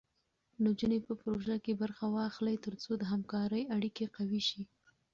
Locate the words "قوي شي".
4.15-4.61